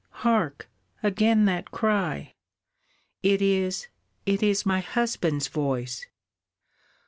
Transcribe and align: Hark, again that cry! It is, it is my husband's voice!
Hark, 0.25 0.67
again 1.03 1.45
that 1.45 1.69
cry! 1.69 2.33
It 3.21 3.39
is, 3.39 3.87
it 4.25 4.41
is 4.41 4.65
my 4.65 4.79
husband's 4.79 5.47
voice! 5.47 6.07